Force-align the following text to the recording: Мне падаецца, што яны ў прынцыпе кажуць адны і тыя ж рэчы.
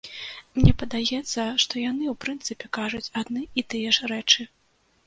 Мне 0.55 0.71
падаецца, 0.83 1.41
што 1.65 1.73
яны 1.83 2.03
ў 2.15 2.17
прынцыпе 2.27 2.73
кажуць 2.79 3.07
адны 3.23 3.47
і 3.59 3.67
тыя 3.75 3.89
ж 4.01 4.15
рэчы. 4.17 4.53